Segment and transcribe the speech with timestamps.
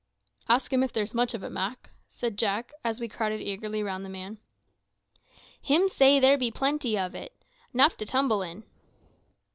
[0.49, 4.03] "Ask him if there's much of it, Mak," said Jack, as we crowded eagerly round
[4.03, 4.39] the man.
[5.61, 7.33] "Hims say there be great plenty ob it
[7.71, 8.63] 'nuff to tumble in."